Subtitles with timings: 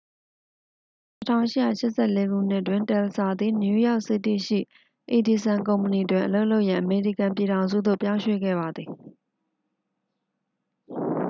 [1.29, 4.59] 1884 ခုနှစ်တွင် တယ်လ်စာ သည် နယူးယောက်စီးတီးရှိ
[5.11, 8.89] အီဒီဆန် ကုမ္ပဏီတွင် အလုပ်လုပ်ရန် အမေရိကန်ပြည်ထောင်စုသို့ ပြောင်းရွှေ့ခဲ့ပါသည်